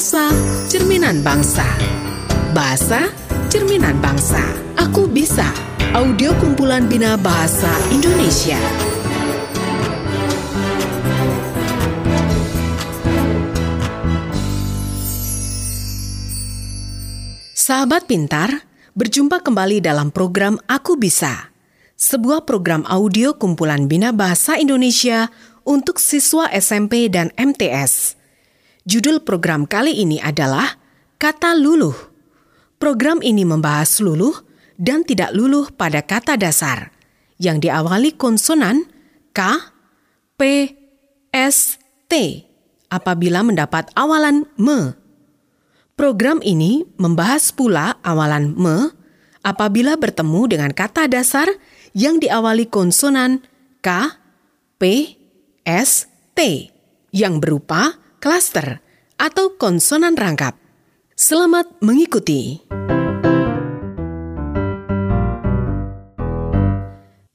Bahasa 0.00 0.32
Cerminan 0.64 1.20
Bangsa. 1.20 1.68
Bahasa 2.56 3.12
Cerminan 3.52 4.00
Bangsa. 4.00 4.40
Aku 4.80 5.04
Bisa. 5.04 5.44
Audio 5.92 6.32
kumpulan 6.40 6.88
Bina 6.88 7.20
Bahasa 7.20 7.68
Indonesia. 7.92 8.56
Sahabat 17.52 18.08
pintar, 18.08 18.64
berjumpa 18.96 19.44
kembali 19.44 19.84
dalam 19.84 20.08
program 20.08 20.56
Aku 20.64 20.96
Bisa 20.96 21.52
sebuah 22.00 22.48
program 22.48 22.88
audio 22.88 23.36
kumpulan 23.36 23.84
Bina 23.84 24.16
Bahasa 24.16 24.56
Indonesia 24.56 25.28
untuk 25.68 26.00
siswa 26.00 26.48
SMP 26.48 27.12
dan 27.12 27.28
MTS. 27.36 28.19
Judul 28.90 29.22
program 29.22 29.70
kali 29.70 30.02
ini 30.02 30.18
adalah 30.18 30.74
Kata 31.14 31.54
Luluh. 31.54 31.94
Program 32.74 33.22
ini 33.22 33.46
membahas 33.46 34.02
luluh 34.02 34.34
dan 34.82 35.06
tidak 35.06 35.30
luluh 35.30 35.70
pada 35.70 36.02
kata 36.02 36.34
dasar 36.34 36.90
yang 37.38 37.62
diawali 37.62 38.18
konsonan 38.18 38.90
K, 39.30 39.62
P, 40.34 40.74
S, 41.30 41.78
T 42.10 42.42
apabila 42.90 43.46
mendapat 43.46 43.94
awalan 43.94 44.50
me. 44.58 44.98
Program 45.94 46.42
ini 46.42 46.82
membahas 46.98 47.54
pula 47.54 47.94
awalan 48.02 48.58
me 48.58 48.90
apabila 49.46 49.94
bertemu 50.02 50.50
dengan 50.50 50.74
kata 50.74 51.06
dasar 51.06 51.46
yang 51.94 52.18
diawali 52.18 52.66
konsonan 52.66 53.38
K, 53.86 54.18
P, 54.82 55.14
S, 55.62 56.10
T 56.34 56.66
yang 57.14 57.38
berupa 57.38 57.94
klaster 58.20 58.84
atau 59.20 59.52
konsonan 59.60 60.16
rangkap. 60.16 60.56
Selamat 61.12 61.68
mengikuti. 61.84 62.64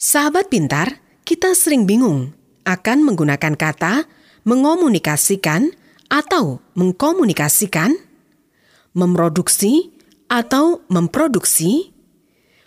Sahabat 0.00 0.48
pintar, 0.48 1.04
kita 1.28 1.52
sering 1.52 1.84
bingung 1.84 2.32
akan 2.64 3.04
menggunakan 3.04 3.52
kata 3.60 4.08
mengomunikasikan 4.48 5.76
atau 6.08 6.64
mengkomunikasikan, 6.72 7.92
memproduksi 8.96 9.92
atau 10.32 10.80
memproduksi, 10.88 11.92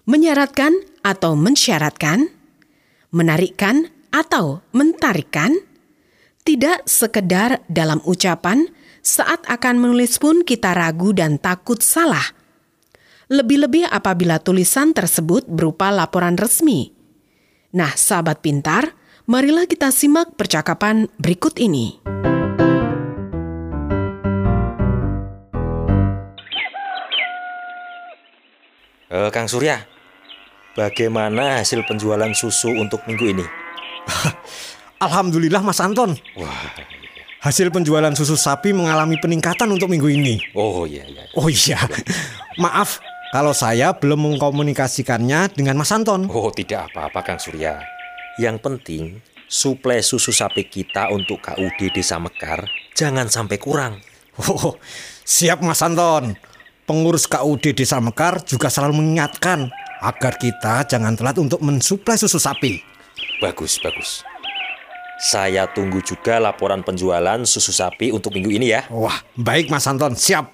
menyaratkan 0.06 0.78
atau 1.02 1.34
mensyaratkan, 1.34 2.30
menarikkan 3.10 3.90
atau 4.14 4.62
mentarikkan, 4.78 5.58
tidak 6.48 6.88
sekedar 6.88 7.60
dalam 7.68 8.00
ucapan, 8.08 8.72
saat 9.04 9.44
akan 9.52 9.84
menulis 9.84 10.16
pun 10.16 10.48
kita 10.48 10.72
ragu 10.72 11.12
dan 11.12 11.36
takut 11.36 11.84
salah. 11.84 12.24
Lebih-lebih 13.28 13.84
apabila 13.92 14.40
tulisan 14.40 14.96
tersebut 14.96 15.44
berupa 15.52 15.92
laporan 15.92 16.40
resmi. 16.40 16.96
Nah, 17.76 17.92
sahabat 17.92 18.40
pintar, 18.40 18.96
marilah 19.28 19.68
kita 19.68 19.92
simak 19.92 20.40
percakapan 20.40 21.12
berikut 21.20 21.60
ini. 21.60 22.00
Uh, 29.12 29.28
Kang 29.36 29.52
Surya, 29.52 29.84
bagaimana 30.80 31.60
hasil 31.60 31.84
penjualan 31.84 32.32
susu 32.32 32.72
untuk 32.72 33.04
minggu 33.04 33.36
ini? 33.36 33.46
Alhamdulillah 34.98 35.62
Mas 35.62 35.78
Anton. 35.78 36.18
Wah, 36.38 36.74
Hasil 37.38 37.70
penjualan 37.70 38.12
susu 38.18 38.34
sapi 38.34 38.74
mengalami 38.74 39.16
peningkatan 39.22 39.70
untuk 39.70 39.88
minggu 39.88 40.10
ini. 40.10 40.42
oh 40.58 40.84
iya 40.90 41.06
iya. 41.06 41.24
Oh 41.38 41.48
iya. 41.48 41.80
Maaf 42.64 43.00
kalau 43.30 43.54
saya 43.54 43.94
belum 43.94 44.34
mengkomunikasikannya 44.34 45.54
dengan 45.54 45.78
Mas 45.78 45.94
Anton. 45.94 46.26
Oh 46.28 46.50
tidak 46.50 46.92
apa-apa 46.92 47.24
Kang 47.24 47.40
Surya. 47.40 47.78
Yang 48.42 48.58
penting 48.60 49.04
suplai 49.48 50.02
susu 50.04 50.34
sapi 50.34 50.66
kita 50.68 51.14
untuk 51.14 51.40
KUD 51.40 51.94
Desa 51.94 52.18
Mekar 52.20 52.66
jangan 52.98 53.30
sampai 53.30 53.62
kurang. 53.62 54.02
Oh, 54.38 54.76
siap 55.22 55.62
Mas 55.62 55.80
Anton. 55.86 56.36
Pengurus 56.90 57.30
KUD 57.30 57.78
Desa 57.78 58.02
Mekar 58.04 58.42
juga 58.44 58.74
selalu 58.74 59.00
mengingatkan 59.02 59.70
agar 60.02 60.36
kita 60.36 60.84
jangan 60.90 61.16
telat 61.16 61.38
untuk 61.38 61.62
mensuplai 61.62 62.18
susu 62.20 62.42
sapi. 62.42 62.82
Bagus 63.40 63.78
bagus. 63.82 64.27
Saya 65.18 65.66
tunggu 65.66 65.98
juga 66.06 66.38
laporan 66.38 66.86
penjualan 66.86 67.42
susu 67.42 67.74
sapi 67.74 68.14
untuk 68.14 68.38
minggu 68.38 68.54
ini 68.54 68.70
ya. 68.70 68.86
Wah, 68.94 69.18
baik 69.34 69.74
Mas 69.74 69.90
Anton, 69.90 70.14
siap. 70.14 70.54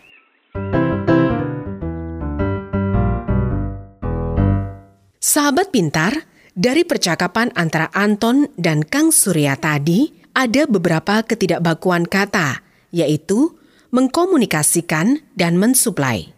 Sahabat 5.19 5.67
pintar, 5.75 6.15
dari 6.55 6.87
percakapan 6.87 7.51
antara 7.59 7.91
Anton 7.91 8.47
dan 8.55 8.87
Kang 8.87 9.11
Surya 9.11 9.59
tadi, 9.59 10.15
ada 10.31 10.63
beberapa 10.63 11.27
ketidakbakuan 11.27 12.07
kata, 12.07 12.63
yaitu 12.95 13.59
mengkomunikasikan 13.91 15.27
dan 15.35 15.59
mensuplai. 15.59 16.31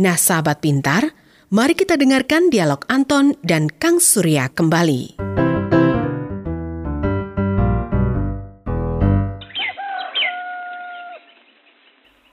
Nah, 0.00 0.16
sahabat 0.16 0.64
pintar, 0.64 1.12
mari 1.52 1.76
kita 1.76 2.00
dengarkan 2.00 2.48
dialog 2.48 2.80
Anton 2.88 3.36
dan 3.44 3.68
Kang 3.68 4.00
Surya 4.00 4.48
kembali. 4.48 5.47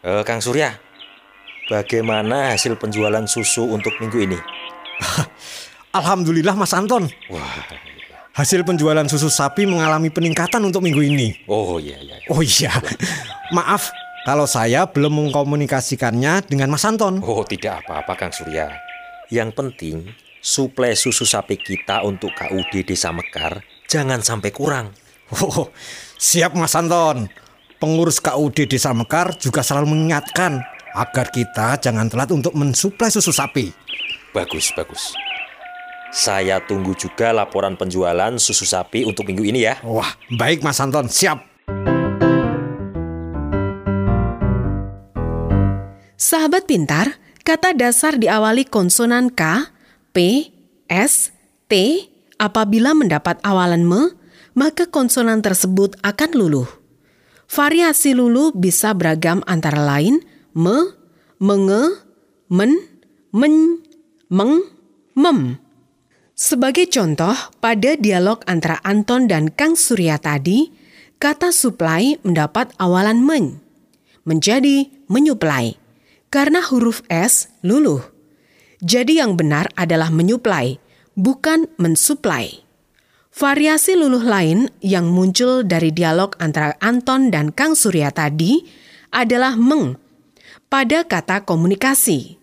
Eh, 0.06 0.22
Kang 0.22 0.38
Surya, 0.38 0.78
bagaimana 1.66 2.54
hasil 2.54 2.78
penjualan 2.78 3.26
susu 3.26 3.66
untuk 3.66 3.98
minggu 3.98 4.22
ini? 4.22 4.38
Alhamdulillah 5.98 6.54
Mas 6.54 6.78
Anton. 6.78 7.10
Wah, 7.34 7.66
Hasil 8.36 8.68
penjualan 8.68 9.08
susu 9.08 9.32
sapi 9.32 9.64
mengalami 9.64 10.12
peningkatan 10.12 10.60
untuk 10.60 10.84
minggu 10.84 11.00
ini. 11.02 11.40
oh 11.48 11.80
iya 11.80 11.96
iya. 12.04 12.20
Oh 12.28 12.44
iya. 12.44 12.68
Maaf 13.56 13.96
kalau 14.28 14.44
saya 14.44 14.84
belum 14.92 15.26
mengkomunikasikannya 15.26 16.44
dengan 16.44 16.68
Mas 16.68 16.84
Anton. 16.84 17.24
Oh 17.24 17.48
tidak 17.48 17.88
apa-apa 17.88 18.14
Kang 18.20 18.36
Surya. 18.36 18.76
Yang 19.32 19.50
penting 19.56 19.96
suplai 20.44 21.00
susu 21.00 21.24
sapi 21.24 21.56
kita 21.56 22.04
untuk 22.04 22.36
KUD 22.36 22.84
Desa 22.84 23.16
Mekar 23.16 23.64
jangan 23.88 24.20
sampai 24.20 24.52
kurang. 24.52 24.92
Oh, 25.42 25.74
siap 26.20 26.54
Mas 26.54 26.76
Anton. 26.76 27.32
Pengurus 27.76 28.24
KUD 28.24 28.72
Desa 28.72 28.96
Mekar 28.96 29.36
juga 29.36 29.60
selalu 29.60 29.92
mengingatkan 29.92 30.64
agar 30.96 31.28
kita 31.28 31.76
jangan 31.84 32.08
telat 32.08 32.32
untuk 32.32 32.56
mensuplai 32.56 33.12
susu 33.12 33.36
sapi. 33.36 33.76
Bagus 34.32 34.72
bagus. 34.80 35.12
Saya 36.16 36.64
tunggu 36.64 36.96
juga 36.96 37.36
laporan 37.36 37.76
penjualan 37.76 38.32
susu 38.40 38.64
sapi 38.64 39.04
untuk 39.04 39.28
minggu 39.28 39.44
ini 39.44 39.68
ya. 39.68 39.76
Wah, 39.84 40.08
baik 40.32 40.64
Mas 40.64 40.80
Anton, 40.80 41.12
siap. 41.12 41.44
Sahabat 46.16 46.64
pintar, 46.64 47.20
kata 47.44 47.76
dasar 47.76 48.16
diawali 48.16 48.64
konsonan 48.64 49.28
K, 49.36 49.68
P, 50.16 50.48
S, 50.88 51.36
T. 51.68 52.08
Apabila 52.40 52.96
mendapat 52.96 53.36
awalan 53.44 53.84
me, 53.84 54.16
maka 54.56 54.88
konsonan 54.88 55.44
tersebut 55.44 56.00
akan 56.00 56.32
luluh. 56.32 56.85
Variasi 57.46 58.18
luluh 58.18 58.52
bisa 58.52 58.92
beragam 58.98 59.46
antara 59.46 59.78
lain 59.78 60.20
me, 60.58 60.96
menge, 61.38 62.02
men, 62.50 62.74
men, 63.30 63.86
meng, 64.32 64.66
mem. 65.14 65.62
Sebagai 66.36 66.92
contoh, 66.92 67.36
pada 67.64 67.96
dialog 67.96 68.44
antara 68.44 68.84
Anton 68.84 69.32
dan 69.32 69.48
Kang 69.56 69.80
Surya 69.80 70.20
tadi, 70.20 70.68
kata 71.16 71.56
supply 71.56 72.20
mendapat 72.28 72.76
awalan 72.76 73.24
men, 73.24 73.64
menjadi 74.28 74.92
menyuplai, 75.08 75.80
karena 76.28 76.60
huruf 76.60 77.08
S 77.08 77.48
luluh. 77.64 78.04
Jadi 78.84 79.24
yang 79.24 79.40
benar 79.40 79.72
adalah 79.80 80.12
menyuplai, 80.12 80.76
bukan 81.16 81.72
mensuplai. 81.80 82.65
Variasi 83.36 84.00
luluh 84.00 84.24
lain 84.24 84.72
yang 84.80 85.12
muncul 85.12 85.68
dari 85.68 85.92
dialog 85.92 86.40
antara 86.40 86.72
Anton 86.80 87.36
dan 87.36 87.52
Kang 87.52 87.76
Surya 87.76 88.08
tadi 88.08 88.64
adalah 89.12 89.60
meng, 89.60 90.00
pada 90.72 91.04
kata 91.04 91.44
komunikasi. 91.44 92.40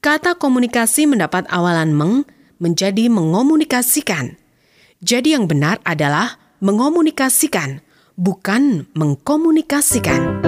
Kata 0.00 0.40
komunikasi 0.40 1.04
mendapat 1.04 1.44
awalan 1.52 1.92
meng, 1.92 2.24
menjadi 2.56 3.12
mengomunikasikan. 3.12 4.40
Jadi 5.04 5.36
yang 5.36 5.44
benar 5.44 5.76
adalah 5.84 6.40
mengomunikasikan, 6.64 7.84
bukan 8.16 8.88
mengkomunikasikan. 8.96 10.40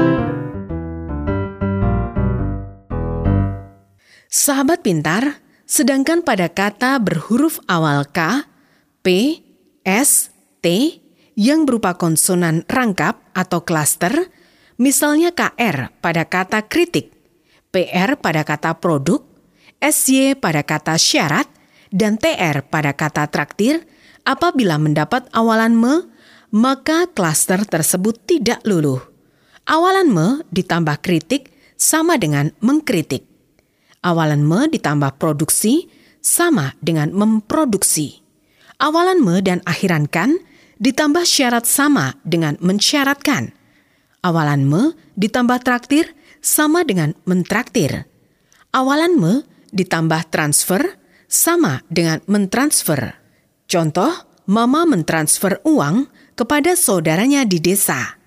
Sahabat 4.33 4.81
pintar, 4.81 5.45
sedangkan 5.69 6.25
pada 6.25 6.49
kata 6.49 6.97
berhuruf 6.97 7.61
awal 7.69 8.09
K, 8.09 8.49
P, 9.05 9.37
S, 9.83 10.35
T 10.63 10.99
yang 11.35 11.65
berupa 11.67 11.97
konsonan 11.99 12.63
rangkap 12.69 13.19
atau 13.33 13.65
klaster, 13.65 14.31
Misalnya 14.83 15.31
KR 15.31 15.95
pada 16.01 16.25
kata 16.25 16.65
kritik, 16.65 17.13
PR 17.71 18.19
pada 18.19 18.43
kata 18.43 18.81
produk, 18.83 19.23
SY 19.79 20.35
pada 20.43 20.67
kata 20.67 20.99
syarat, 20.99 21.47
dan 21.95 22.17
TR 22.17 22.67
pada 22.67 22.97
kata 22.97 23.29
traktir, 23.29 23.85
apabila 24.25 24.81
mendapat 24.81 25.29
awalan 25.37 25.77
me, 25.77 26.09
maka 26.51 27.07
klaster 27.13 27.63
tersebut 27.63 28.17
tidak 28.25 28.65
luluh. 28.65 28.99
Awalan 29.69 30.11
me 30.11 30.27
ditambah 30.51 30.99
kritik 30.99 31.53
sama 31.79 32.19
dengan 32.19 32.51
mengkritik. 32.59 33.23
Awalan 34.03 34.43
me 34.43 34.67
ditambah 34.67 35.21
produksi 35.21 35.87
sama 36.19 36.75
dengan 36.83 37.15
memproduksi. 37.15 38.22
Awalan 38.83 39.23
me 39.23 39.39
dan 39.39 39.63
akhiran 39.63 40.11
kan 40.11 40.43
ditambah 40.83 41.23
syarat 41.23 41.71
sama 41.71 42.19
dengan 42.27 42.59
mensyaratkan. 42.59 43.55
Awalan 44.27 44.67
me 44.67 44.99
ditambah 45.15 45.63
traktir 45.63 46.11
sama 46.43 46.83
dengan 46.83 47.15
mentraktir. 47.23 48.11
Awalan 48.75 49.15
me 49.23 49.47
ditambah 49.71 50.35
transfer 50.35 50.99
sama 51.31 51.87
dengan 51.87 52.27
mentransfer. 52.27 53.15
Contoh, 53.71 54.11
mama 54.51 54.83
mentransfer 54.83 55.63
uang 55.63 56.11
kepada 56.35 56.75
saudaranya 56.75 57.47
di 57.47 57.63
desa. 57.63 58.19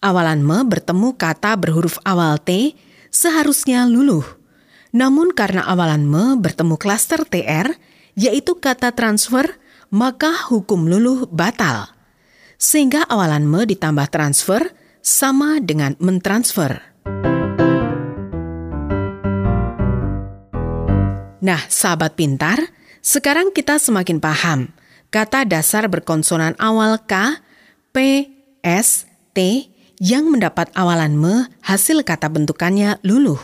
Awalan 0.00 0.40
me 0.40 0.64
bertemu 0.64 1.20
kata 1.20 1.52
berhuruf 1.60 2.00
awal 2.08 2.40
T 2.40 2.72
seharusnya 3.12 3.84
luluh. 3.84 4.24
Namun 4.96 5.36
karena 5.36 5.68
awalan 5.68 6.08
me 6.08 6.40
bertemu 6.40 6.80
klaster 6.80 7.28
TR, 7.28 7.68
yaitu 8.16 8.56
kata 8.56 8.96
transfer, 8.96 9.60
maka 9.92 10.32
hukum 10.48 10.88
luluh 10.88 11.28
batal. 11.28 11.92
Sehingga 12.56 13.04
awalan 13.04 13.44
me 13.44 13.68
ditambah 13.68 14.08
transfer 14.08 14.72
sama 15.04 15.60
dengan 15.60 15.92
mentransfer. 16.00 16.80
Nah, 21.42 21.60
sahabat 21.68 22.16
pintar, 22.16 22.72
sekarang 23.04 23.52
kita 23.52 23.76
semakin 23.76 24.22
paham 24.22 24.72
kata 25.12 25.44
dasar 25.44 25.90
berkonsonan 25.92 26.56
awal 26.56 26.96
K, 27.04 27.42
P, 27.92 28.30
S, 28.64 29.04
T 29.36 29.68
yang 30.00 30.32
mendapat 30.32 30.72
awalan 30.72 31.18
me 31.18 31.52
hasil 31.60 32.00
kata 32.06 32.32
bentukannya 32.32 32.96
luluh. 33.04 33.42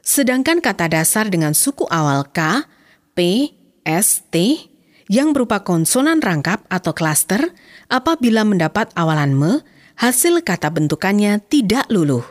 Sedangkan 0.00 0.64
kata 0.64 0.88
dasar 0.88 1.28
dengan 1.28 1.52
suku 1.52 1.84
awal 1.92 2.24
K, 2.32 2.64
P, 3.12 3.52
S, 3.84 4.24
T 4.32 4.66
yang 5.08 5.32
berupa 5.32 5.64
konsonan 5.64 6.20
rangkap 6.20 6.64
atau 6.68 6.92
klaster 6.92 7.52
apabila 7.88 8.44
mendapat 8.44 8.92
awalan 8.94 9.34
me, 9.34 9.52
hasil 9.98 10.44
kata 10.44 10.70
bentukannya 10.70 11.42
tidak 11.48 11.88
luluh. 11.90 12.22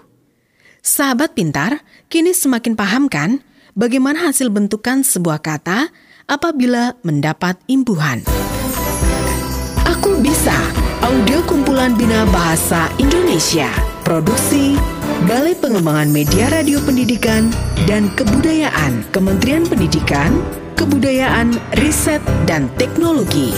Sahabat 0.86 1.36
pintar, 1.36 1.84
kini 2.08 2.32
semakin 2.32 2.80
paham 2.80 3.12
kan 3.12 3.44
bagaimana 3.76 4.32
hasil 4.32 4.48
bentukan 4.48 5.04
sebuah 5.04 5.44
kata 5.44 5.92
apabila 6.30 6.96
mendapat 7.04 7.60
imbuhan. 7.68 8.24
Aku 9.84 10.22
bisa, 10.24 10.56
audio 11.04 11.44
kumpulan 11.44 11.98
Bina 11.98 12.24
Bahasa 12.32 12.88
Indonesia, 13.02 13.68
produksi 14.08 14.80
Balai 15.26 15.58
Pengembangan 15.58 16.14
Media 16.14 16.48
Radio 16.54 16.78
Pendidikan 16.86 17.50
dan 17.90 18.08
Kebudayaan 18.14 19.02
Kementerian 19.12 19.66
Pendidikan, 19.66 20.30
Kebudayaan, 20.78 21.58
Riset, 21.82 22.22
dan 22.46 22.70
Teknologi. 22.78 23.50